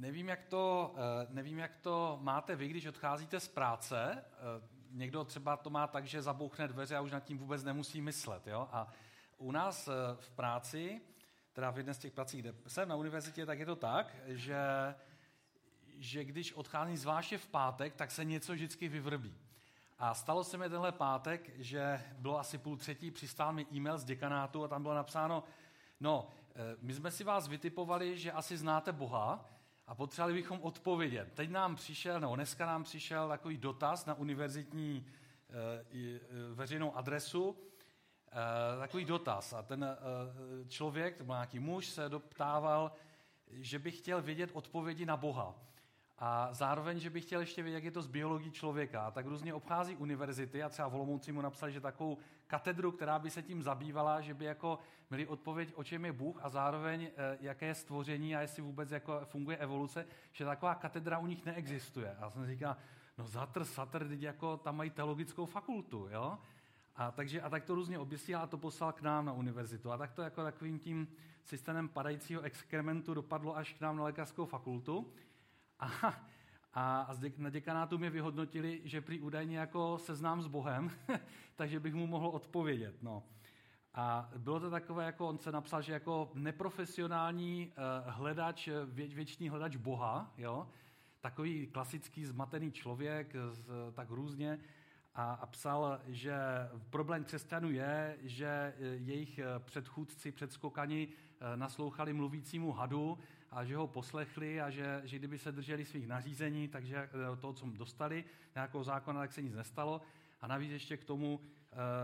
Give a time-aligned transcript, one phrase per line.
[0.00, 4.24] nevím, jak to, eh, nevím, jak to máte vy, když odcházíte z práce.
[4.32, 8.00] Eh, někdo třeba to má tak, že zabouchne dveře a už nad tím vůbec nemusí
[8.00, 8.46] myslet.
[8.46, 8.68] Jo?
[8.72, 8.88] A
[9.38, 11.00] u nás v práci,
[11.52, 14.94] teda v jedné z těch prací, kde jsem na univerzitě, tak je to tak, že,
[15.98, 19.34] že když odcházím zvláště v pátek, tak se něco vždycky vyvrbí.
[19.98, 24.04] A stalo se mi tenhle pátek, že bylo asi půl třetí, přistál mi e-mail z
[24.04, 25.44] děkanátu a tam bylo napsáno,
[26.00, 29.59] no, eh, my jsme si vás vytipovali, že asi znáte Boha
[29.90, 31.32] a potřebovali bychom odpovědět.
[31.34, 35.06] Teď nám přišel, nebo dneska nám přišel takový dotaz na univerzitní
[35.92, 37.56] e, veřejnou adresu,
[38.76, 39.52] e, takový dotaz.
[39.52, 39.96] A ten
[40.68, 42.92] člověk, to byl nějaký muž, se doptával,
[43.50, 45.54] že by chtěl vědět odpovědi na Boha.
[46.22, 49.10] A zároveň, že bych chtěl ještě vědět, jak je to z biologií člověka.
[49.10, 53.42] Tak různě obchází univerzity a třeba v mu napsali, že takovou katedru, která by se
[53.42, 54.78] tím zabývala, že by jako
[55.10, 58.90] měli odpověď, o čem je Bůh a zároveň, eh, jaké je stvoření a jestli vůbec
[58.90, 62.16] jako funguje evoluce, že taková katedra u nich neexistuje.
[62.18, 62.76] A já jsem říkal,
[63.18, 66.38] no zatr, satr, teď jako tam mají teologickou fakultu, jo?
[66.96, 69.92] A, takže, a tak to různě objasnil a to poslal k nám na univerzitu.
[69.92, 71.08] A tak to jako takovým tím
[71.44, 75.12] systémem padajícího exkrementu dopadlo až k nám na lékařskou fakultu.
[75.80, 76.14] A,
[76.74, 80.90] a, a na děkanátu mě vyhodnotili, že prý údajně jako seznám s Bohem,
[81.56, 83.02] takže bych mu mohl odpovědět.
[83.02, 83.22] No.
[83.94, 87.72] A bylo to takové, jako on se napsal, že jako neprofesionální
[88.06, 90.68] uh, hledač, vě, věčný hledač Boha, jo?
[91.20, 94.58] takový klasický zmatený člověk, z, tak různě,
[95.14, 96.34] a, a psal, že
[96.90, 101.08] problém křesťanů je, že e, jejich e, předchůdci, předskokani
[101.56, 103.18] naslouchali mluvícímu hadu
[103.50, 107.66] a že ho poslechli a že, že kdyby se drželi svých nařízení, takže to, co
[107.66, 110.02] dostali, nějakou zákona, tak se nic nestalo.
[110.40, 111.40] A navíc ještě k tomu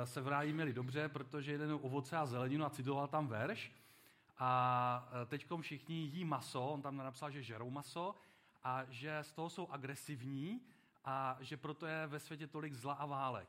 [0.05, 3.73] se v ráji měli dobře, protože jeden ovoce a zeleninu a citoval tam verš.
[4.39, 8.15] A teď všichni jí maso, on tam napsal, že žerou maso
[8.65, 10.61] a že z toho jsou agresivní
[11.05, 13.49] a že proto je ve světě tolik zla a válek.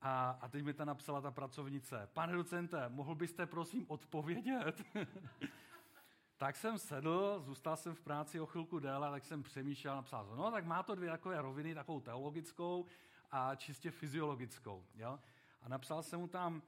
[0.00, 2.08] A, a teď mi ta napsala ta pracovnice.
[2.12, 4.82] Pane docente, mohl byste prosím odpovědět?
[6.36, 10.50] tak jsem sedl, zůstal jsem v práci o chvilku déle, tak jsem přemýšlel, napsal no
[10.50, 12.86] tak má to dvě takové roviny, takovou teologickou
[13.30, 14.84] a čistě fyziologickou.
[14.94, 15.18] Jo?
[15.62, 16.62] A napsal jsem mu tam,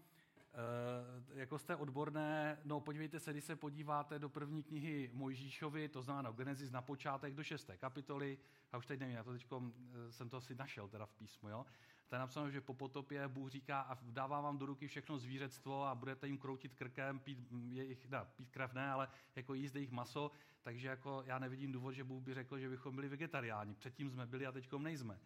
[0.59, 6.03] Eh, jako jste odborné, no podívejte se, když se podíváte do první knihy Mojžíšovi, to
[6.03, 8.39] znamená Genesis na počátek do šesté kapitoly,
[8.73, 11.49] a už teď nevím, já to teď eh, jsem to asi našel teda v písmu,
[11.49, 11.67] jo?
[12.13, 15.95] Je napsáno, že po potopě Bůh říká a dává vám do ruky všechno zvířectvo a
[15.95, 17.39] budete jim kroutit krkem, pít,
[17.69, 20.31] jejich, ne, pít krev ne, ale jako jíst jejich maso,
[20.63, 23.75] takže jako já nevidím důvod, že Bůh by řekl, že bychom byli vegetariáni.
[23.75, 25.19] Předtím jsme byli a teď nejsme.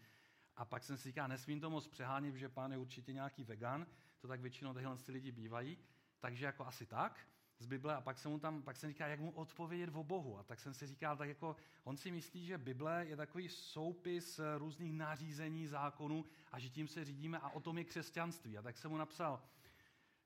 [0.57, 3.87] A pak jsem si říkal, nesmím to moc přehánět, že pán je určitě nějaký vegan,
[4.21, 5.79] to tak většinou tyhle lidi bývají,
[6.21, 7.27] takže jako asi tak
[7.63, 10.39] z Bible a pak jsem mu tam, pak jsem říkal, jak mu odpovědět o Bohu.
[10.39, 14.41] A tak jsem si říkal, tak jako on si myslí, že Bible je takový soupis
[14.59, 18.59] různých nařízení, zákonů a že tím se řídíme a o tom je křesťanství.
[18.59, 19.43] A tak jsem mu napsal,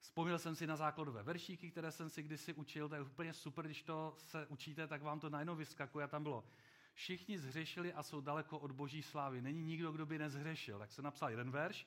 [0.00, 3.64] Vzpomněl jsem si na základové veršíky, které jsem si kdysi učil, to je úplně super,
[3.64, 6.44] když to se učíte, tak vám to najednou vyskakuje a tam bylo
[6.94, 9.42] všichni zhřešili a jsou daleko od boží slávy.
[9.42, 10.78] Není nikdo, kdo by nezhřešil.
[10.78, 11.86] Tak se napsal jeden verš,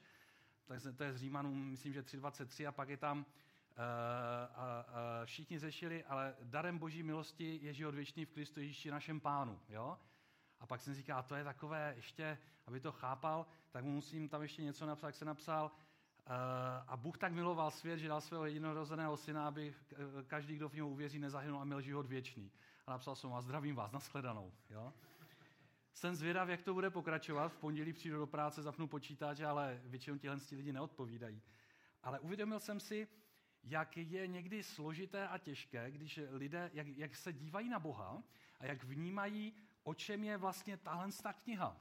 [0.65, 3.25] tak to je z Římanů, myslím, že 3.23 a pak je tam
[3.79, 9.19] a, a všichni zřešili, ale darem boží milosti je život věčný v Kristu Ježíši našem
[9.19, 9.59] pánu.
[9.69, 9.97] Jo?
[10.59, 14.41] A pak jsem říkal, to je takové ještě, aby to chápal, tak mu musím tam
[14.41, 16.33] ještě něco napsat, jak se napsal, uh,
[16.87, 19.75] a Bůh tak miloval svět, že dal svého jednorozeného syna, aby
[20.27, 22.51] každý, kdo v něho uvěří, nezahynul a měl život věčný
[22.89, 24.53] a napsal jsem a zdravím vás, nashledanou.
[24.69, 24.93] Jo?
[25.93, 27.49] Jsem zvědav, jak to bude pokračovat.
[27.49, 31.41] V pondělí přijdu do práce, zapnu počítač, ale většinou tihle lidi neodpovídají.
[32.03, 33.07] Ale uvědomil jsem si,
[33.63, 38.23] jak je někdy složité a těžké, když lidé, jak, jak se dívají na Boha
[38.59, 39.53] a jak vnímají,
[39.83, 41.09] o čem je vlastně tahle
[41.43, 41.77] kniha.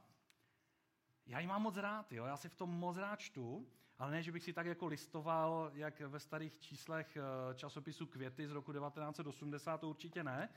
[1.25, 2.25] Já ji mám moc rád, jo?
[2.25, 3.67] já si v tom moc rád čtu,
[3.97, 8.47] ale ne, že bych si tak jako listoval, jak ve starých číslech eh, časopisu Květy
[8.47, 10.49] z roku 1980, to určitě ne,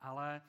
[0.00, 0.42] ale,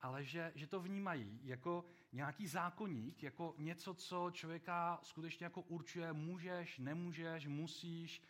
[0.00, 6.12] ale že, že to vnímají jako nějaký zákonník, jako něco, co člověka skutečně jako určuje,
[6.12, 8.22] můžeš, nemůžeš, musíš,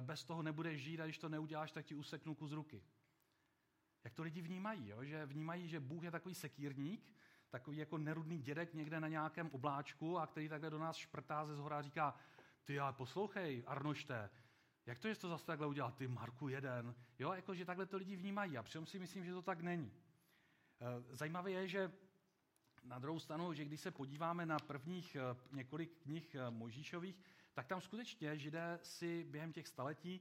[0.00, 2.82] bez toho nebudeš žít a když to neuděláš, tak ti useknu kus ruky.
[4.04, 5.04] Jak to lidi vnímají, jo?
[5.04, 7.12] že vnímají, že Bůh je takový sekírník,
[7.50, 11.56] takový jako nerudný dědek někde na nějakém obláčku a který takhle do nás šprtá ze
[11.56, 12.14] zhora a říká,
[12.64, 14.30] ty ale poslouchej, Arnošte,
[14.86, 15.92] jak to, že to zase takhle udělal?
[15.92, 16.94] Ty, Marku, jeden.
[17.18, 19.92] Jo, jako, že takhle to lidi vnímají a přitom si myslím, že to tak není.
[20.80, 21.92] Eh, zajímavé je, že
[22.84, 27.22] na druhou stranu, že když se podíváme na prvních eh, několik knih eh, Možíšových,
[27.58, 30.20] tak tam skutečně židé si během těch staletí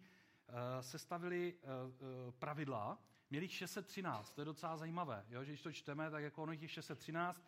[0.81, 1.53] sestavili
[2.39, 2.97] pravidla,
[3.29, 5.43] Měli 613, to je docela zajímavé, jo?
[5.43, 7.45] že když to čteme, tak jako ono jich je 613.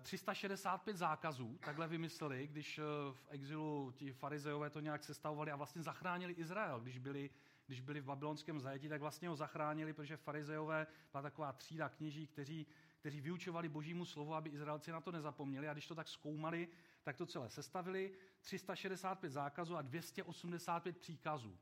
[0.00, 2.80] 365 zákazů, takhle vymysleli, když
[3.12, 7.30] v exilu ti farizeové to nějak sestavovali a vlastně zachránili Izrael, když byli
[7.66, 12.26] když byli v babylonském zajetí, tak vlastně ho zachránili, protože farizeové byla taková třída kněží,
[12.26, 12.66] kteří,
[12.98, 15.68] kteří vyučovali božímu slovu, aby Izraelci na to nezapomněli.
[15.68, 16.68] A když to tak zkoumali,
[17.08, 18.12] tak to celé sestavili.
[18.40, 21.58] 365 zákazů a 285 příkazů.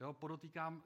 [0.00, 0.82] Jo, podotýkám,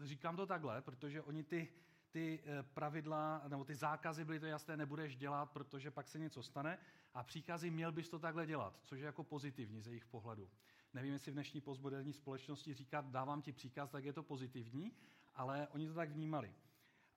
[0.00, 1.68] eh, říkám to takhle, protože oni ty,
[2.10, 6.42] ty eh, pravidla, nebo ty zákazy byly to jasné, nebudeš dělat, protože pak se něco
[6.42, 6.78] stane.
[7.14, 10.50] A příkazy měl bys to takhle dělat, což je jako pozitivní ze jejich pohledu.
[10.94, 14.92] Nevím, jestli v dnešní postmoderní společnosti říkat, dávám ti příkaz, tak je to pozitivní,
[15.34, 16.54] ale oni to tak vnímali.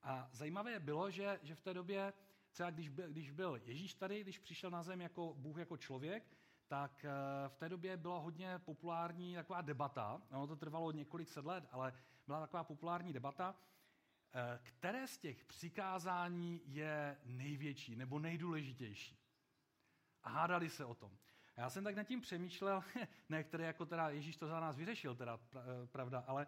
[0.03, 2.13] A zajímavé bylo, že, že v té době,
[2.55, 6.23] třeba když byl, když byl Ježíš tady, když přišel na zem jako Bůh jako člověk,
[6.67, 7.09] tak eh,
[7.49, 11.93] v té době byla hodně populární taková debata, ono to trvalo několik set let, ale
[12.27, 13.55] byla taková populární debata,
[14.33, 19.19] eh, které z těch přikázání je největší nebo nejdůležitější.
[20.23, 21.17] A hádali se o tom.
[21.55, 22.83] A já jsem tak nad tím přemýšlel,
[23.29, 26.47] ne, který jako teda Ježíš to za nás vyřešil, teda eh, pravda, ale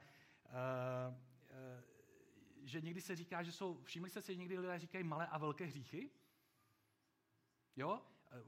[2.67, 5.65] že někdy se říká, že jsou, všimli jste si, někdy lidé říkají malé a velké
[5.65, 6.09] hříchy?
[7.75, 8.01] Jo?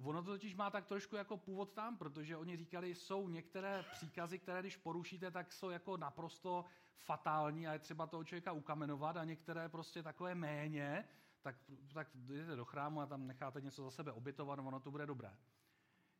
[0.03, 4.39] Ono to totiž má tak trošku jako původ tam, protože oni říkali, jsou některé příkazy,
[4.39, 6.65] které když porušíte, tak jsou jako naprosto
[6.97, 11.07] fatální a je třeba toho člověka ukamenovat a některé prostě takové méně,
[11.41, 11.55] tak,
[11.93, 15.37] tak jdete do chrámu a tam necháte něco za sebe obětovat, ono to bude dobré.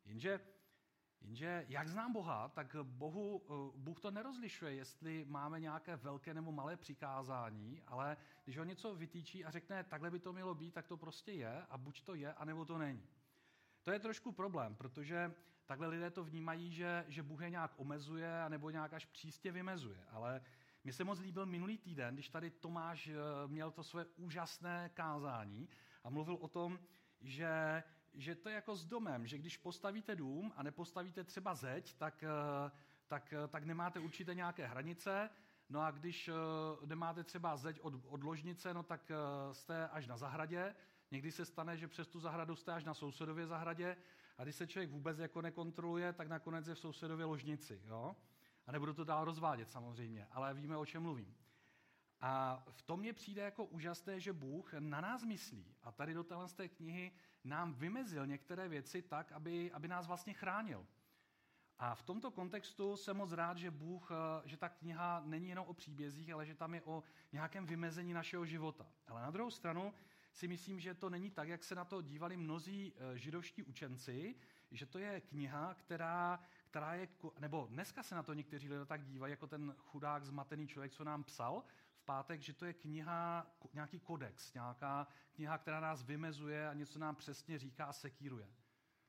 [0.04, 0.40] Jenže,
[1.20, 6.52] jenže jak znám Boha, tak Bohu, eh, Bůh to nerozlišuje, jestli máme nějaké velké nebo
[6.52, 10.86] malé přikázání, ale když ho něco vytýčí a řekne, takhle by to mělo být, tak
[10.86, 13.08] to prostě je a buď to je, anebo to není.
[13.82, 15.34] To je trošku problém, protože
[15.66, 20.04] takhle lidé to vnímají, že, že Bůh je nějak omezuje nebo nějak až přístě vymezuje.
[20.10, 20.42] Ale
[20.84, 23.14] mi se moc líbil minulý týden, když tady Tomáš eh,
[23.46, 25.68] měl to své úžasné kázání
[26.04, 26.78] a mluvil o tom,
[27.20, 27.82] že
[28.14, 32.22] že to je jako s domem, že když postavíte dům a nepostavíte třeba zeď, tak,
[32.22, 32.70] eh,
[33.06, 35.30] tak, eh, tak nemáte určité nějaké hranice,
[35.72, 36.32] No a když eh,
[36.86, 39.12] nemáte třeba zeď od, od ložnice, no tak
[39.52, 40.74] jste až na zahradě.
[41.10, 43.96] Někdy se stane, že přes tu zahradu jste až na sousedově zahradě
[44.38, 47.82] a když se člověk vůbec jako nekontroluje, tak nakonec je v sousedově ložnici.
[47.84, 48.16] Jo?
[48.66, 51.36] A nebudu to dál rozvádět samozřejmě, ale víme, o čem mluvím.
[52.20, 55.74] A v tom mě přijde jako úžasné, že Bůh na nás myslí.
[55.82, 57.12] A tady do téhle té knihy
[57.44, 60.86] nám vymezil některé věci tak, aby, aby nás vlastně chránil.
[61.78, 65.66] A v tomto kontextu jsem moc rád, že Bůh, eh, že ta kniha není jenom
[65.66, 67.02] o příbězích, ale že tam je o
[67.32, 68.86] nějakém vymezení našeho života.
[69.06, 69.94] Ale na druhou stranu
[70.32, 74.34] si myslím, že to není tak, jak se na to dívali mnozí eh, židovští učenci,
[74.70, 77.08] že to je kniha, která, která je,
[77.38, 81.04] nebo dneska se na to někteří lidé tak dívají, jako ten chudák zmatený člověk, co
[81.04, 81.64] nám psal,
[82.10, 87.16] pátek, že to je kniha, nějaký kodex, nějaká kniha, která nás vymezuje a něco nám
[87.16, 88.48] přesně říká a sekíruje.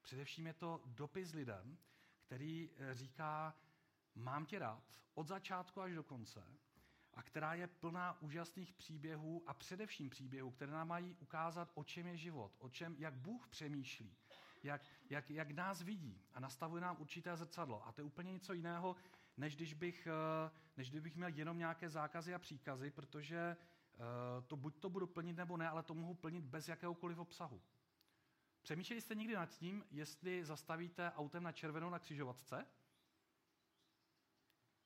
[0.02, 1.78] Především je to dopis lidem,
[2.20, 3.56] který eh, říká,
[4.16, 4.84] mám tě rád
[5.14, 6.44] od začátku až do konce
[7.14, 12.08] a která je plná úžasných příběhů a především příběhů, které nám mají ukázat, o čem
[12.08, 14.18] je život, o čem, jak Bůh přemýšlí,
[14.64, 17.88] jak, jak, jak nás vidí a nastavuje nám určité zrcadlo.
[17.88, 18.96] A to je úplně něco jiného,
[19.38, 23.98] než když bych, eh, než kdybych měl jenom nějaké zákazy a příkazy, protože eh,
[24.48, 27.62] to buď to budu plnit nebo ne, ale to mohu plnit bez jakéhokoliv obsahu.
[28.62, 32.66] Přemýšleli jste někdy nad tím, jestli zastavíte autem na červenou na křižovatce?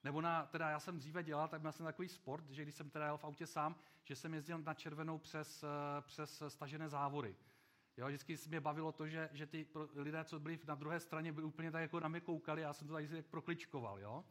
[0.04, 2.90] Nebo na, teda já jsem dříve dělal, tak měl jsem takový sport, že když jsem
[2.90, 7.36] teda jel v autě sám, že jsem jezdil na červenou přes, eh, přes stažené závory.
[7.98, 11.46] Jo, vždycky mě bavilo to, že, že ty lidé, co byli na druhé straně, byli
[11.46, 14.00] úplně tak jako na mě koukali, já jsem to tady tak prokličkoval.
[14.00, 14.26] Jo?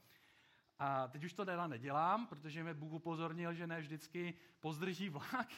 [0.78, 5.48] A teď už to teda nedělám, protože mě Bůh upozornil, že ne vždycky pozdrží vlak.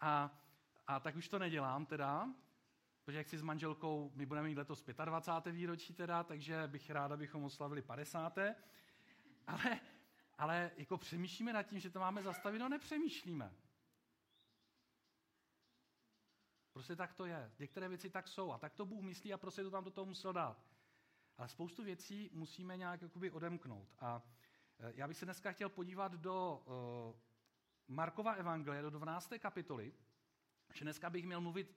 [0.00, 0.38] A,
[0.86, 2.28] a tak už to nedělám teda,
[3.04, 5.52] protože jak si s manželkou, my budeme mít letos 25.
[5.52, 8.38] výročí teda, takže bych rád, abychom oslavili 50.
[9.46, 9.80] Ale,
[10.38, 13.52] ale jako přemýšlíme nad tím, že to máme zastavit, no nepřemýšlíme.
[16.76, 17.52] Prostě tak to je.
[17.58, 20.04] Některé věci tak jsou a tak to Bůh myslí a prostě to tam do toho
[20.04, 20.64] musel dát.
[21.38, 23.88] Ale spoustu věcí musíme nějak jakoby odemknout.
[23.98, 24.22] A
[24.78, 27.20] e, já bych se dneska chtěl podívat do uh,
[27.88, 29.32] Markova evangelie, do 12.
[29.38, 29.92] kapitoly,
[30.74, 31.76] že dneska bych měl mluvit,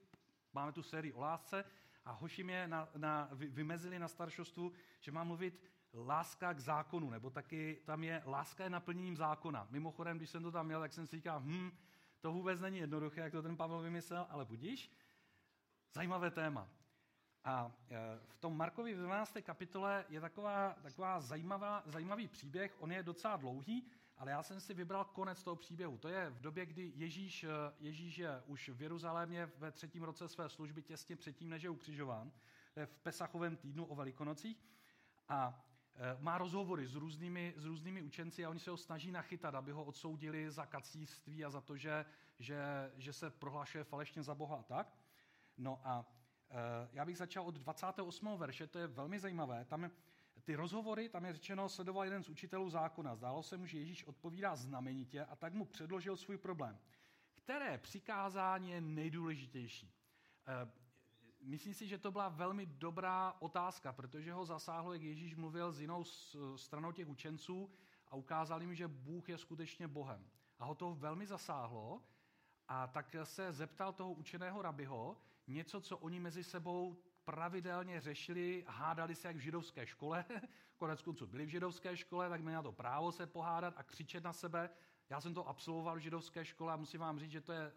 [0.53, 1.65] máme tu sérii o lásce,
[2.05, 5.63] a hoši mě na, na, vymezili na staršostvu, že mám mluvit
[5.93, 9.67] láska k zákonu, nebo taky tam je láska je naplněním zákona.
[9.69, 11.71] Mimochodem, když jsem to tam měl, tak jsem si říkal, hm,
[12.21, 14.91] to vůbec není jednoduché, jak to ten Pavel vymyslel, ale budíš.
[15.93, 16.69] Zajímavé téma.
[17.43, 19.37] A e, v tom Markovi 12.
[19.41, 24.73] kapitole je taková, taková zajímavá, zajímavý příběh, on je docela dlouhý, ale já jsem si
[24.73, 25.97] vybral konec toho příběhu.
[25.97, 27.45] To je v době, kdy Ježíš,
[27.79, 32.31] Ježíš je už v Jeruzalémě ve třetím roce své služby, těsně předtím, než je ukřižován.
[32.73, 34.65] To je v Pesachovém týdnu o Velikonocích.
[35.27, 35.65] A
[36.19, 39.83] má rozhovory s různými, s různými učenci a oni se ho snaží nachytat, aby ho
[39.83, 42.05] odsoudili za kacířství a za to, že,
[42.39, 44.93] že, že se prohlašuje falešně za Boha a tak.
[45.57, 46.05] No a
[46.49, 46.55] e,
[46.93, 48.37] já bych začal od 28.
[48.37, 49.65] verše, to je velmi zajímavé.
[49.65, 49.91] Tam
[50.43, 53.15] ty rozhovory, tam je řečeno, sledoval jeden z učitelů zákona.
[53.15, 56.79] Zdálo se mu, že Ježíš odpovídá znamenitě a tak mu předložil svůj problém.
[57.35, 59.91] Které přikázání je nejdůležitější?
[61.41, 65.81] Myslím si, že to byla velmi dobrá otázka, protože ho zasáhlo, jak Ježíš mluvil s
[65.81, 66.03] jinou
[66.55, 67.71] stranou těch učenců
[68.07, 70.29] a ukázal jim, že Bůh je skutečně Bohem.
[70.59, 72.01] A ho to velmi zasáhlo
[72.67, 75.17] a tak se zeptal toho učeného rabiho
[75.47, 80.25] něco, co oni mezi sebou pravidelně řešili, hádali se jak v židovské škole,
[80.77, 84.23] konec konců byli v židovské škole, tak měli na to právo se pohádat a křičet
[84.23, 84.69] na sebe,
[85.09, 87.71] já jsem to absolvoval v židovské škole a musím vám říct, že to je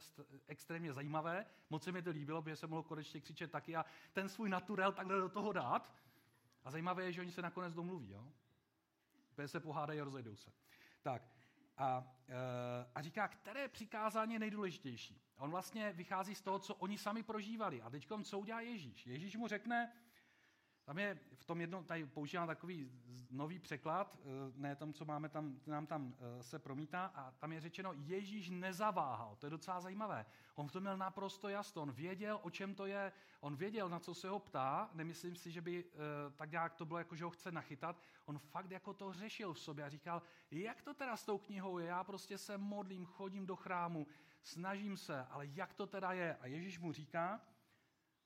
[0.47, 1.47] extrémně zajímavé.
[1.71, 4.93] Moc se mi to líbilo, protože jsem mohl konečně křičet taky a ten svůj naturel
[4.93, 5.95] takhle do toho dát.
[6.65, 8.11] A zajímavé je, že oni se nakonec domluví.
[8.11, 8.33] Jo?
[9.35, 10.53] Protože se pohádají a rozejdou se.
[11.03, 11.23] Tak,
[11.77, 12.35] a, e,
[12.95, 15.21] a říká, které přikázání je nejdůležitější.
[15.37, 17.83] On vlastně vychází z toho, co oni sami prožívali.
[17.83, 19.07] A teď co udělá Ježíš?
[19.07, 19.93] Ježíš mu řekne,
[20.85, 22.91] tam je v tom jednom, tady používám takový
[23.31, 27.53] nový překlad, eh, ne tom, co máme tam, nám tam eh, se promítá, a tam
[27.53, 29.37] je řečeno, Ježíš nezaváhal.
[29.37, 30.27] To je docela zajímavé.
[30.55, 31.83] On v tom měl naprosto jasno.
[31.83, 33.13] On věděl, o čem to je.
[33.41, 34.91] On věděl, na co se ho ptá.
[34.95, 35.97] Nemyslím si, že by eh,
[36.37, 37.97] tak nějak to bylo, jako že ho chce nachytat.
[38.25, 41.79] On fakt jako to řešil v sobě a říkal, jak to teda s tou knihou
[41.79, 41.87] je?
[41.87, 44.07] Já prostě se modlím, chodím do chrámu,
[44.43, 46.37] snažím se, ale jak to teda je?
[46.37, 47.41] A Ježíš mu říká,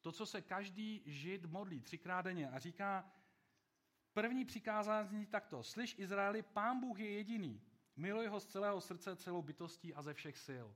[0.07, 3.11] to, co se každý žid modlí třikrát denně a říká,
[4.13, 7.63] první přikázání takto, slyš Izraeli, pán Bůh je jediný,
[7.97, 10.67] miluj ho z celého srdce, celou bytostí a ze všech sil.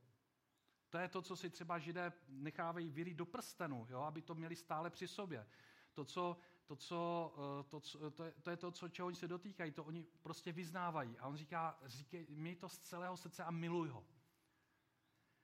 [0.89, 4.57] To je to, co si třeba židé nechávají vyrít do prstenu, jo, aby to měli
[4.57, 5.47] stále při sobě.
[5.95, 9.29] To, co, to, co, eh, to, to, je, to je to, co, čeho oni se
[9.29, 11.19] dotýkají, to oni prostě vyznávají.
[11.19, 14.07] A on říká, říkej, měj to z celého srdce a miluj ho.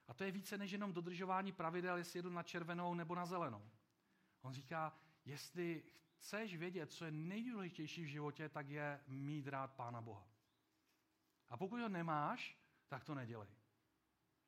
[0.07, 3.69] A to je více než jenom dodržování pravidel, jestli jedu na červenou nebo na zelenou.
[4.47, 4.93] On říká,
[5.25, 5.83] jestli
[6.17, 10.27] chceš vědět, co je nejdůležitější v životě, tak je mít rád Pána Boha.
[11.49, 13.49] A pokud ho nemáš, tak to nedělej.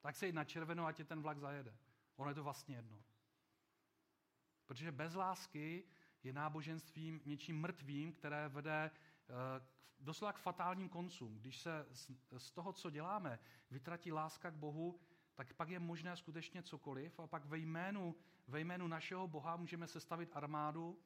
[0.01, 1.77] Tak se jít na červenou a tě ten vlak zajede.
[2.15, 3.03] Ono je to vlastně jedno.
[4.65, 5.83] Protože bez lásky
[6.23, 9.65] je náboženstvím něčím mrtvým, které vede eh,
[9.99, 11.39] doslova k fatálním koncům.
[11.39, 11.85] Když se
[12.37, 13.39] z toho, co děláme,
[13.71, 14.99] vytratí láska k Bohu,
[15.35, 18.15] tak pak je možné skutečně cokoliv a pak ve jménu,
[18.49, 20.99] ve jménu našeho Boha můžeme sestavit armádu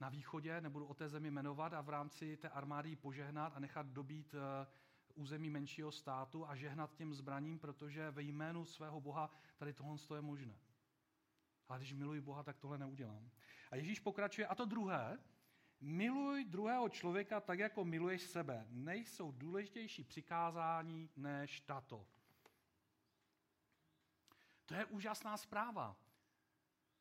[0.00, 3.60] na východě, nebudu o té zemi jmenovat, a v rámci té armády ji požehnat a
[3.60, 4.66] nechat dobít eh,
[5.14, 10.20] území menšího státu a žehnat těm zbraním, protože ve jménu svého Boha tady tohle je
[10.20, 10.58] možné.
[11.68, 13.30] Ale když miluji Boha, tak tohle neudělám.
[13.70, 15.18] A Ježíš pokračuje, a to druhé,
[15.80, 18.66] miluj druhého člověka tak, jako miluješ sebe.
[18.70, 22.06] Nejsou důležitější přikázání než tato.
[24.66, 25.96] To je úžasná zpráva.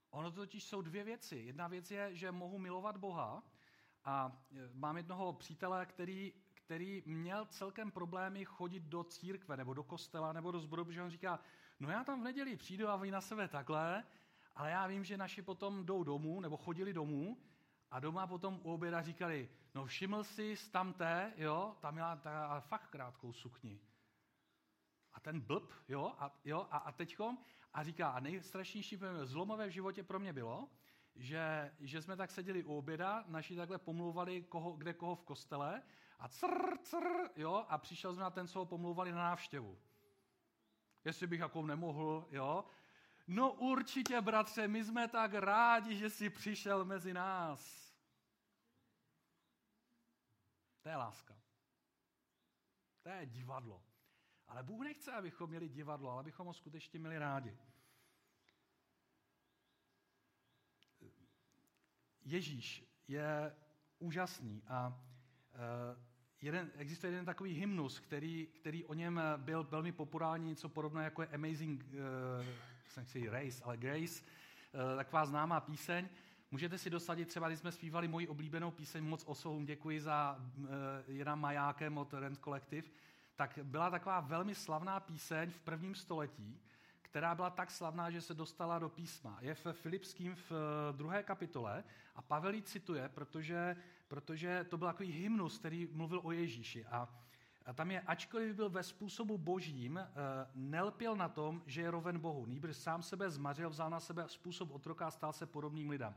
[0.09, 1.35] Ono totiž jsou dvě věci.
[1.35, 3.43] Jedna věc je, že mohu milovat Boha
[4.05, 9.83] a e, mám jednoho přítele, který, který měl celkem problémy chodit do církve nebo do
[9.83, 11.39] kostela nebo do zboru, protože on říká,
[11.79, 14.03] no já tam v neděli přijdu a vy na sebe takhle,
[14.55, 17.37] ale já vím, že naši potom jdou domů nebo chodili domů
[17.91, 22.87] a doma potom u oběda říkali, no všiml jsi tamté, jo, tam měla ta fakt
[22.87, 23.79] krátkou sukni.
[25.15, 27.37] A ten blb, jo, a, jo, a, a teďkom,
[27.73, 30.69] a říká, a nejstrašnější zlomové v životě pro mě bylo,
[31.15, 35.83] že, že jsme tak seděli u oběda, naši takhle pomlouvali, koho, kde koho v kostele
[36.19, 39.79] a cr, cr, jo, a přišel jsme na ten, co ho pomlouvali na návštěvu.
[41.05, 42.65] Jestli bych jako nemohl, jo.
[43.27, 47.85] No určitě, bratře, my jsme tak rádi, že jsi přišel mezi nás.
[50.81, 51.35] To je láska.
[53.03, 53.83] To je divadlo.
[54.47, 57.57] Ale Bůh nechce, abychom měli divadlo, ale abychom ho skutečně měli rádi.
[62.25, 63.55] Ježíš je
[63.99, 66.01] úžasný a uh,
[66.41, 71.21] jeden, existuje jeden takový hymnus, který, který o něm byl velmi populární, něco podobné jako
[71.21, 71.85] je Amazing
[72.87, 76.09] uh, si Race, ale Grace, uh, taková známá píseň.
[76.51, 80.65] Můžete si dosadit třeba, když jsme zpívali moji oblíbenou píseň Moc osohům, děkuji za uh,
[81.07, 82.87] Jana Majákem od Rent Collective,
[83.35, 86.59] tak byla taková velmi slavná píseň v prvním století,
[87.01, 89.37] která byla tak slavná, že se dostala do písma.
[89.41, 91.83] Je v Filipským v eh, druhé kapitole
[92.15, 93.75] a Pavel ji cituje, protože,
[94.07, 96.85] protože to byl takový hymnus, který mluvil o Ježíši.
[96.85, 97.09] A
[97.65, 100.07] A tam je, ačkoliv byl ve způsobu božím, eh,
[100.55, 102.45] nelpěl na tom, že je roven Bohu.
[102.45, 106.13] Nýbrž sám sebe zmařil, vzal na sebe způsob otroka a stal se podobným lidem.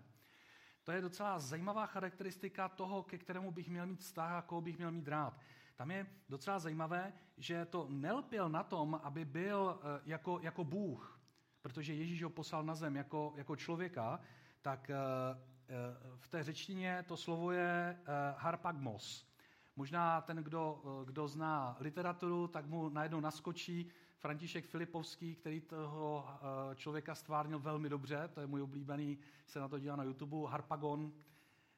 [0.85, 4.79] To je docela zajímavá charakteristika toho, ke kterému bych měl mít vztah a koho bych
[4.79, 5.41] měl mít rád.
[5.79, 11.21] Tam je docela zajímavé, že to nelpěl na tom, aby byl eh, jako, jako Bůh,
[11.63, 14.21] protože Ježíš ho poslal na zem jako, jako člověka,
[14.63, 14.97] tak eh,
[16.17, 17.99] v té řečtině to slovo je
[18.37, 19.29] harpagmos.
[19.77, 26.75] Možná ten, kdo, kdo zná literaturu, tak mu najednou naskočí František Filipovský, který toho eh,
[26.75, 31.13] člověka stvárnil velmi dobře, to je můj oblíbený, se na to dívá na YouTube, Harpagon,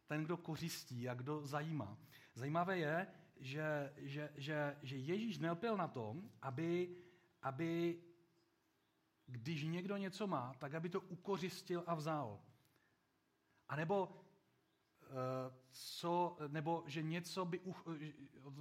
[0.07, 1.99] ten, kdo kořistí a kdo zajímá.
[2.35, 3.07] Zajímavé je,
[3.41, 6.97] že, že, že, že Ježíš nelpěl na tom, aby,
[7.43, 8.03] aby
[9.27, 12.41] když někdo něco má, tak aby to ukořistil a vzal.
[13.69, 14.21] A nebo
[15.11, 17.87] Eh, co, nebo že něco by, uch,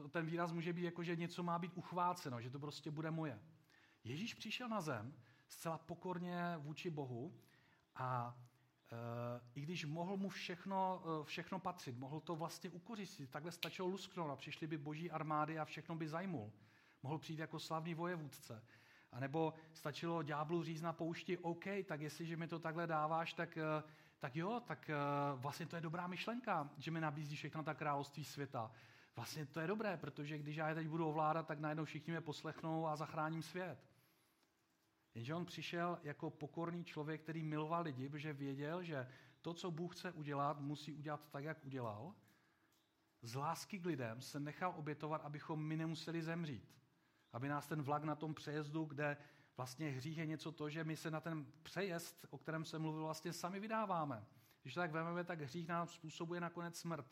[0.09, 3.39] ten výraz může být jako, že něco má být uchváceno, že to prostě bude moje.
[4.03, 5.13] Ježíš přišel na zem
[5.47, 7.39] zcela pokorně vůči Bohu
[7.95, 8.37] a
[9.55, 14.31] i když mohl mu všechno, eh, všechno patřit, mohl to vlastně ukořistit, takhle stačilo lusknout
[14.31, 16.51] a přišly by boží armády a všechno by zajmul.
[17.03, 18.63] Mohl přijít jako slavný vojevůdce.
[19.11, 23.57] A nebo stačilo ďáblu říct na poušti, OK, tak jestliže mi to takhle dáváš, tak
[24.19, 24.91] tak jo, tak
[25.35, 28.71] vlastně to je dobrá myšlenka, že mi nabízí všechno ta království světa.
[29.15, 32.21] Vlastně to je dobré, protože když já je teď budu ovládat, tak najednou všichni mě
[32.21, 33.88] poslechnou a zachráním svět.
[35.15, 39.07] Jenže on přišel jako pokorný člověk, který miloval lidi, protože věděl, že
[39.41, 42.15] to, co Bůh chce udělat, musí udělat tak, jak udělal.
[43.21, 46.75] Z lásky k lidem se nechal obětovat, abychom my nemuseli zemřít.
[47.33, 49.17] Aby nás ten vlak na tom přejezdu, kde
[49.59, 53.03] Vlastně hřích je něco to, že my se na ten přejezd, o kterém se mluvil,
[53.03, 54.25] vlastně sami vydáváme.
[54.61, 57.05] Když to tak vezmeme, tak hřích nám způsobuje nakonec smrt.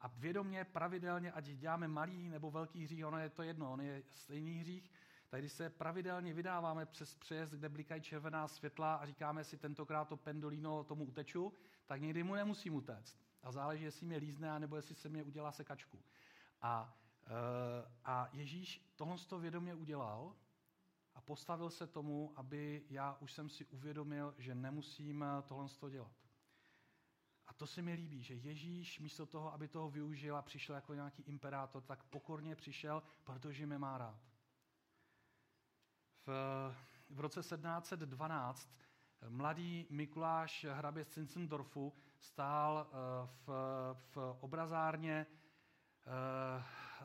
[0.00, 4.02] A vědomě, pravidelně, ať děláme malý nebo velký hřích, ono je to jedno, on je
[4.12, 4.90] stejný hřích,
[5.30, 10.08] tak když se pravidelně vydáváme přes přejezd, kde blikají červená světla a říkáme si tentokrát
[10.08, 11.52] to pendolino tomu uteču,
[11.86, 13.18] tak někdy mu nemusím utéct.
[13.42, 16.02] A záleží, jestli mě lízne, nebo jestli se mě udělá sekačku.
[16.62, 17.30] A, e,
[18.04, 20.34] a Ježíš tohle to vědomě udělal
[21.14, 26.12] a postavil se tomu, aby já už jsem si uvědomil, že nemusím eh, tohle dělat.
[27.46, 30.94] A to se mi líbí, že Ježíš místo toho, aby toho využil a přišel jako
[30.94, 34.29] nějaký imperátor, tak pokorně přišel, protože mě má rád.
[36.26, 36.30] V,
[37.10, 38.70] v roce 1712
[39.28, 43.48] mladý Mikuláš hrabě z Cincendorfu stál eh, v,
[44.14, 46.64] v obrazárně eh,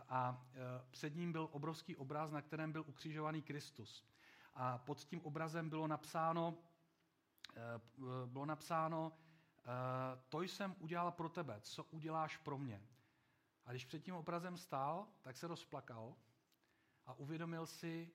[0.10, 4.06] a e, před ním byl obrovský obraz, na kterém byl ukřižovaný Kristus.
[4.54, 6.58] A pod tím obrazem bylo napsáno,
[8.25, 9.12] bylo napsáno,
[10.30, 12.82] to jsem udělal pro tebe, co uděláš pro mě.
[13.65, 16.15] A když před tím obrazem stál, tak se rozplakal
[17.06, 18.12] a uvědomil si,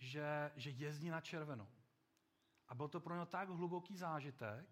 [0.00, 1.68] že, že jezdí na červeno.
[2.68, 4.68] A byl to pro něj tak hluboký zážitek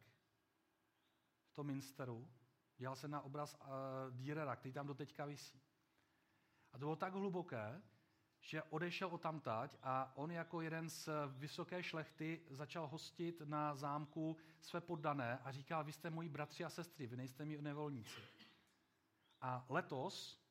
[1.49, 2.29] v tom Minsteru,
[2.77, 3.69] dělal se na obraz uh,
[4.17, 5.61] Dírera, který tam doteďka visí.
[6.73, 7.83] A to bylo tak hluboké,
[8.41, 14.37] že odešel o tamtať a on jako jeden z vysoké šlechty začal hostit na zámku
[14.61, 18.21] své poddané a říkal, vy jste moji bratři a sestry, vy nejste mi nevolníci.
[19.41, 20.45] A letos,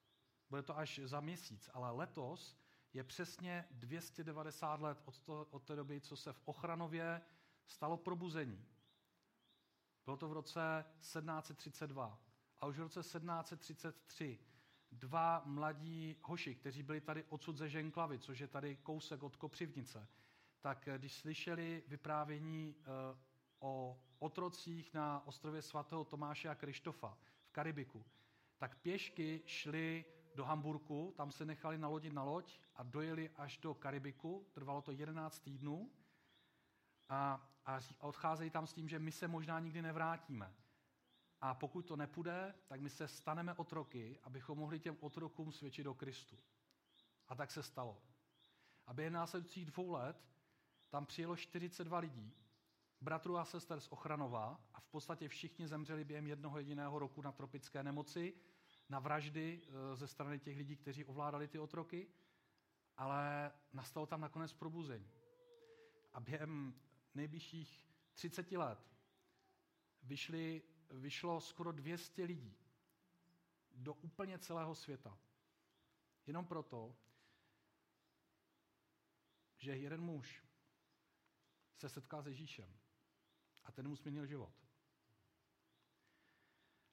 [0.50, 2.58] bude to až za měsíc, ale letos
[2.93, 7.21] je přesně 290 let od, to, od té doby, co se v Ochranově
[7.67, 8.65] stalo probuzení.
[10.06, 12.21] Bylo to v roce 1732.
[12.60, 14.39] A už v roce 1733
[14.91, 20.08] dva mladí hoši, kteří byli tady odsud ze Ženklavy, což je tady kousek od Kopřivnice,
[20.62, 22.84] tak eh, když slyšeli vyprávění eh,
[23.60, 28.06] o otrocích na ostrově svatého Tomáše a Krištofa v Karibiku,
[28.58, 30.06] tak pěšky šli
[30.38, 34.91] do Hamburku, tam se nechali nalodit na loď a dojeli až do Karibiku, trvalo to
[34.91, 35.91] 11 týdnů
[37.10, 40.54] a, a odcházejí tam s tím, že my se možná nikdy nevrátíme.
[41.41, 45.93] A pokud to nepůjde, tak my se staneme otroky, abychom mohli těm otrokům svědčit o
[45.93, 46.38] Kristu.
[47.28, 48.02] A tak se stalo.
[48.88, 50.17] A během následujících dvou let
[50.89, 52.34] tam přijelo 42 lidí,
[53.02, 57.32] bratrů a sester z Ochranova a v podstatě všichni zemřeli během jednoho jediného roku na
[57.32, 58.34] tropické nemoci,
[58.89, 62.08] na vraždy e, ze strany těch lidí, kteří ovládali ty otroky,
[62.97, 65.12] ale nastalo tam nakonec probuzení.
[66.13, 66.80] A během
[67.13, 68.80] nejbližších 30 let
[70.04, 72.58] vyšli vyšlo skoro 200 lidí
[73.71, 75.17] do úplně celého světa.
[76.28, 76.95] Jenom proto,
[79.58, 80.43] že jeden muž
[81.78, 82.78] se setkal s Ježíšem
[83.63, 84.66] a ten mu změnil život.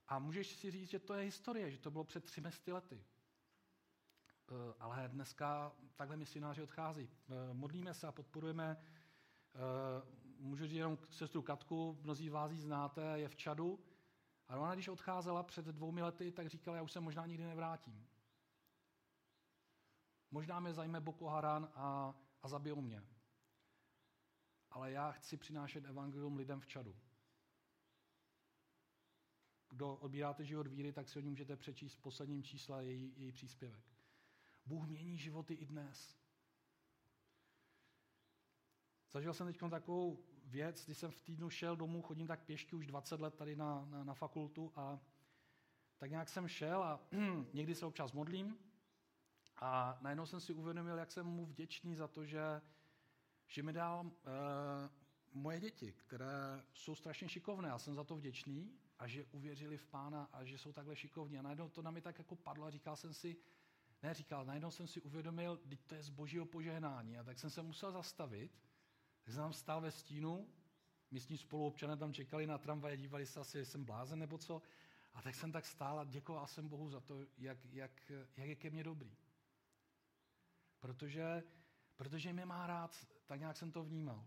[0.08, 3.04] A můžeš si říct, že to je historie, že to bylo před 300 lety.
[4.50, 7.08] Eh, ale dneska takhle misionáři odchází.
[7.10, 8.76] Eh, modlíme se a podporujeme,
[9.54, 9.58] eh,
[10.38, 13.84] můžu říct jenom sestru Katku, mnozí vás ji znáte, je v Čadu.
[14.48, 18.08] A ona, když odcházela před dvoumi lety, tak říkala, já už se možná nikdy nevrátím.
[20.30, 23.02] Možná mě zajme Boko Haran a, a zabijou mě.
[24.70, 26.96] Ale já chci přinášet evangelium lidem v Čadu.
[29.74, 33.32] Kdo odbíráte život víry, tak si o ní můžete přečíst v posledním čísle její, její
[33.32, 33.84] příspěvek.
[34.66, 36.16] Bůh mění životy i dnes.
[39.10, 42.86] Zažil jsem teď takovou věc, když jsem v týdnu šel domů, chodím tak pěšky už
[42.86, 45.00] 20 let tady na, na, na fakultu a
[45.98, 47.00] tak nějak jsem šel a
[47.52, 48.58] někdy se občas modlím
[49.56, 52.62] a najednou jsem si uvědomil, jak jsem mu vděčný za to, že,
[53.46, 54.30] že mi dal e,
[55.32, 57.68] moje děti, které jsou strašně šikovné.
[57.68, 61.38] Já jsem za to vděčný a že uvěřili v pána a že jsou takhle šikovní.
[61.38, 63.36] A najednou to na mě tak jako padlo a říkal jsem si,
[64.02, 67.18] ne, říkal, najednou jsem si uvědomil, že to je z božího požehnání.
[67.18, 68.52] A tak jsem se musel zastavit,
[69.24, 70.48] tak jsem tam stál ve stínu,
[71.10, 74.62] místní spoluobčané tam čekali na tramvaj, dívali se asi, jsem blázen nebo co.
[75.14, 78.56] A tak jsem tak stál a děkoval jsem Bohu za to, jak, jak, jak je
[78.56, 79.16] ke mně dobrý.
[80.80, 81.42] Protože,
[81.96, 84.26] protože mě má rád, tak nějak jsem to vnímal.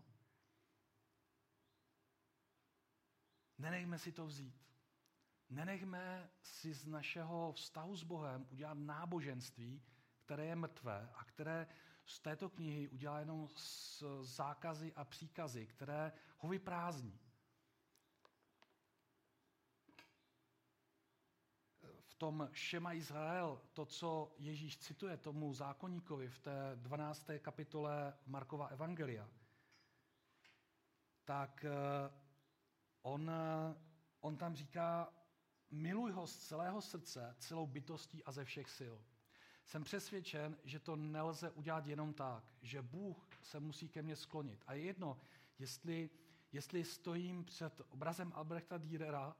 [3.58, 4.68] Nenechme si to vzít.
[5.50, 9.82] Nenechme si z našeho vztahu s Bohem udělat náboženství,
[10.24, 11.66] které je mrtvé a které
[12.04, 13.48] z této knihy udělá jenom
[14.20, 17.20] zákazy a příkazy, které ho vyprázdní.
[22.02, 27.26] V tom Šema Izrael, to, co Ježíš cituje tomu zákonníkovi v té 12.
[27.38, 29.28] kapitole Markova Evangelia,
[31.24, 32.27] tak eh,
[33.08, 33.30] on,
[34.20, 35.12] on tam říká,
[35.70, 38.96] miluj ho z celého srdce, celou bytostí a ze všech sil.
[39.64, 44.64] Jsem přesvědčen, že to nelze udělat jenom tak, že Bůh se musí ke mně sklonit.
[44.66, 45.20] A je jedno,
[45.58, 46.10] jestli,
[46.52, 49.36] jestli stojím před obrazem Albrechta Dürera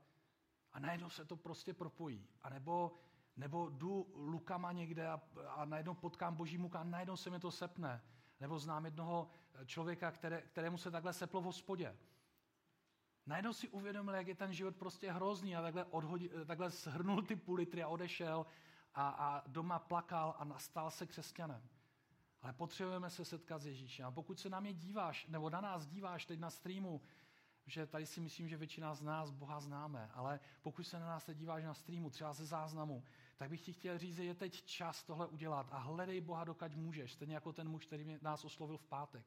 [0.73, 2.29] a najednou se to prostě propojí.
[2.43, 2.93] A nebo,
[3.37, 7.51] nebo jdu lukama někde a, a najednou potkám boží muka a najednou se mi to
[7.51, 8.03] sepne.
[8.41, 9.29] Nebo znám jednoho
[9.65, 11.97] člověka, které, kterému se takhle seplo v hospodě.
[13.29, 17.37] Najednou si uvědomil, jak je ten život prostě hrozný a takhle, odhodil, takhle shrnul ty
[17.37, 18.47] půl litry a odešel
[18.95, 21.63] a, a doma plakal a nastal se křesťanem.
[22.43, 24.07] Ale potřebujeme se setkat s Ježíšem.
[24.07, 27.01] A pokud se na mě díváš, nebo na nás díváš teď na streamu,
[27.67, 31.25] že tady si myslím, že většina z nás Boha známe, ale pokud se na nás
[31.25, 33.05] teď díváš na streamu, třeba ze záznamu,
[33.37, 36.77] tak bych ti chtěl říct, že je teď čas tohle udělat a hledej Boha, dokud
[36.77, 39.27] můžeš, stejně jako ten muž, který nás oslovil v pátek.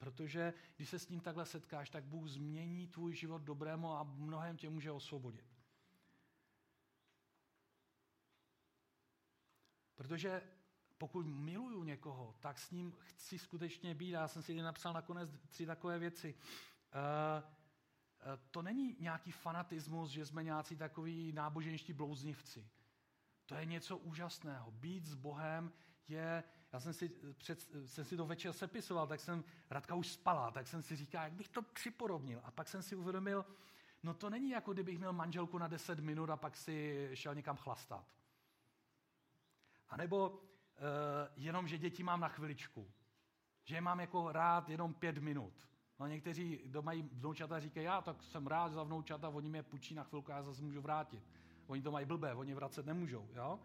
[0.00, 4.56] Protože když se s ním takhle setkáš, tak Bůh změní tvůj život dobrému a mnohem
[4.56, 5.46] tě může osvobodit.
[9.94, 10.42] Protože
[10.98, 14.10] pokud miluju někoho, tak s ním chci skutečně být.
[14.10, 16.34] Já jsem si napsal nakonec tři takové věci.
[16.34, 22.70] Uh, to není nějaký fanatismus, že jsme nějací takový náboženští blouznivci.
[23.46, 24.70] To je něco úžasného.
[24.70, 25.72] Být s Bohem
[26.08, 30.50] je já jsem si, před, jsem si to večer sepisoval, tak jsem, Radka už spala,
[30.50, 32.40] tak jsem si říkal, jak bych to připodobnil.
[32.44, 33.46] A pak jsem si uvědomil,
[34.02, 37.56] no to není jako kdybych měl manželku na 10 minut a pak si šel někam
[37.56, 38.06] chlastat.
[39.88, 40.36] A nebo uh,
[41.36, 42.90] jenom, že děti mám na chviličku.
[43.64, 45.68] Že je mám jako rád jenom pět minut.
[46.00, 49.94] No někteří, kdo mají vnoučata, říkají, já tak jsem rád za vnoučata, oni mě půjčí
[49.94, 51.22] na chvilku já zase můžu vrátit.
[51.66, 53.28] Oni to mají blbé, oni vracet nemůžou.
[53.34, 53.60] Jo?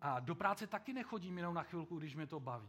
[0.00, 2.68] A do práce taky nechodím jenom na chvilku, když mě to baví.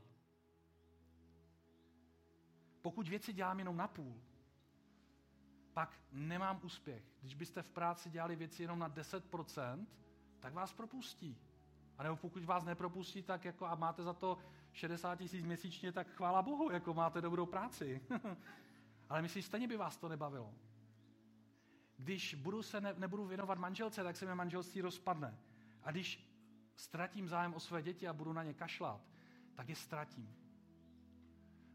[2.81, 4.21] Pokud věci dělám jenom na půl,
[5.73, 7.03] pak nemám úspěch.
[7.21, 9.85] Když byste v práci dělali věci jenom na 10%,
[10.39, 11.37] tak vás propustí.
[11.97, 14.37] A nebo pokud vás nepropustí, tak jako a máte za to
[14.73, 18.01] 60 tisíc měsíčně, tak chvála Bohu, jako máte dobrou práci.
[19.09, 20.53] Ale myslím, stejně by vás to nebavilo.
[21.97, 25.37] Když budu se ne, nebudu věnovat manželce, tak se mi manželství rozpadne.
[25.83, 26.28] A když
[26.79, 29.01] ztratím zájem o své děti a budu na ně kašlat,
[29.55, 30.35] tak je ztratím.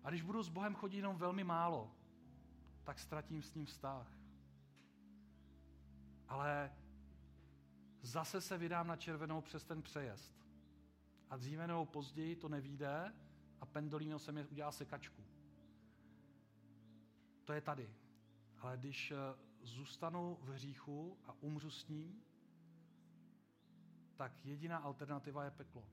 [0.04, 1.94] A když budu s Bohem chodit jenom velmi málo,
[2.84, 4.18] tak ztratím s ním vztah.
[6.28, 6.72] Ale
[8.02, 10.34] zase se vydám na červenou přes ten přejezd.
[11.30, 13.12] A dříve nebo později to nevíde
[13.60, 15.24] a pendolino se mi udělá sekačku.
[17.44, 17.94] To je tady.
[18.58, 19.16] Ale když eh,
[19.62, 22.22] zůstanu v hříchu a umřu s ním,
[24.16, 25.84] tak jediná alternativa je peklo.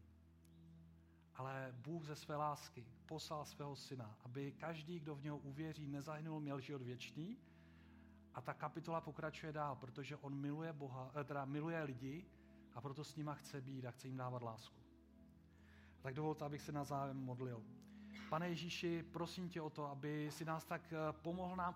[1.35, 6.39] Ale Bůh ze své lásky poslal svého syna, aby každý, kdo v něho uvěří, nezahynul,
[6.39, 7.37] měl život věčný.
[8.33, 12.25] A ta kapitola pokračuje dál, protože on miluje Boha, eh, teda miluje lidi
[12.73, 14.81] a proto s nima chce být a chce jim dávat lásku.
[16.01, 17.63] Tak dovolte, abych se na zájem modlil.
[18.29, 21.75] Pane Ježíši, prosím tě o to, aby si nás tak eh, pomohl nám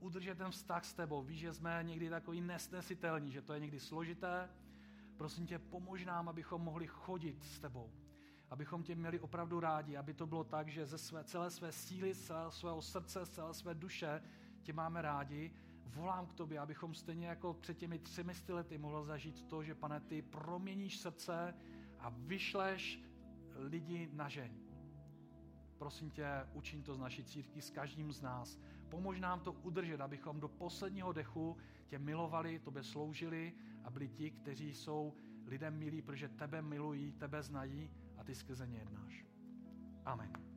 [0.00, 1.22] udržet ten vztah s tebou.
[1.22, 4.48] Víš, že jsme někdy takový nesnesitelní, že to je někdy složité.
[5.16, 7.92] Prosím tě, pomož nám, abychom mohli chodit s tebou.
[8.50, 12.14] Abychom tě měli opravdu rádi, aby to bylo tak, že ze své, celé své síly,
[12.14, 14.22] z celého svého srdce, z celé své duše
[14.62, 15.52] tě máme rádi.
[15.86, 20.00] Volám k tobě, abychom stejně jako před těmi třemi lety mohli zažít to, že pane,
[20.00, 21.54] ty proměníš srdce
[21.98, 23.02] a vyšleš
[23.54, 24.52] lidi na žeň.
[25.78, 28.58] Prosím tě, učin to z naší círky s každým z nás.
[28.88, 33.52] Pomož nám to udržet, abychom do posledního dechu tě milovali, tobě sloužili
[33.84, 35.14] a byli ti, kteří jsou
[35.46, 39.26] lidem milí, protože tebe milují, tebe znají a ty skrze ně jednáš.
[40.04, 40.51] Amen.